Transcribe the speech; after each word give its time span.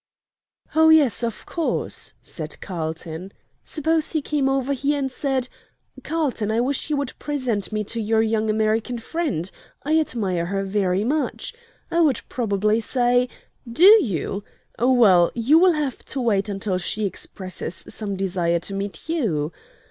"Oh 0.73 0.89
yes, 0.89 1.23
of 1.23 1.45
course," 1.45 2.15
said 2.23 2.59
Carlton. 2.59 3.33
"Suppose 3.63 4.13
he 4.13 4.21
came 4.23 4.49
over 4.49 4.73
here 4.73 4.97
and 4.97 5.11
said: 5.11 5.47
'Carlton, 6.03 6.49
I 6.49 6.59
wish 6.59 6.89
you 6.89 6.97
would 6.97 7.13
present 7.19 7.71
me 7.71 7.83
to 7.83 8.01
your 8.01 8.23
young 8.23 8.49
American 8.49 8.97
friend. 8.97 9.51
I 9.83 9.99
admire 9.99 10.47
her 10.47 10.63
very 10.63 11.03
much,' 11.03 11.53
I 11.91 12.01
would 12.01 12.21
probably 12.29 12.79
say: 12.81 13.29
'Do 13.71 13.85
you? 14.03 14.43
Well, 14.79 15.29
you 15.35 15.59
will 15.59 15.73
have 15.73 15.99
to 16.05 16.19
wait 16.19 16.49
until 16.49 16.79
she 16.79 17.05
expresses 17.05 17.83
some 17.87 18.15
desire 18.15 18.57
to 18.61 18.73
meet 18.73 19.07
you.' 19.07 19.51